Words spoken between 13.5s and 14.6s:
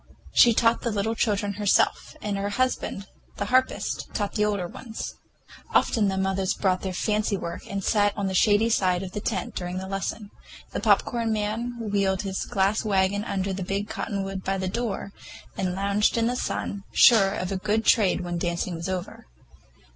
the big cottonwood by